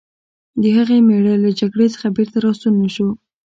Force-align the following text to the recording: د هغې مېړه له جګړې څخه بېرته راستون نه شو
د 0.61 0.63
هغې 0.75 0.97
مېړه 1.07 1.33
له 1.43 1.49
جګړې 1.59 1.87
څخه 1.93 2.07
بېرته 2.15 2.37
راستون 2.45 2.73
نه 2.83 2.89
شو 2.95 3.07